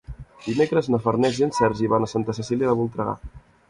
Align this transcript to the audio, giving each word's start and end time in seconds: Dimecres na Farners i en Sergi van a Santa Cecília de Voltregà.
Dimecres 0.45 0.89
na 0.93 1.01
Farners 1.03 1.43
i 1.43 1.47
en 1.51 1.55
Sergi 1.61 1.93
van 1.95 2.09
a 2.09 2.13
Santa 2.17 2.39
Cecília 2.43 2.69
de 2.75 2.79
Voltregà. 2.85 3.19